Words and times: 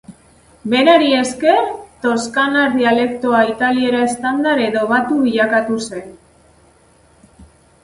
Berari 0.71 1.09
esker 1.17 1.67
toskanar 2.05 2.71
dialektoa 2.79 3.43
italiera 3.51 4.01
estandar 4.07 4.65
edo 4.71 4.89
batu 4.95 5.21
bilakatu 5.29 5.81
zen. 5.91 6.11